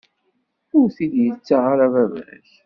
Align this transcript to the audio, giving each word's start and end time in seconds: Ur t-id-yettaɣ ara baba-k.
Ur 0.77 0.87
t-id-yettaɣ 0.95 1.63
ara 1.73 1.85
baba-k. 1.93 2.47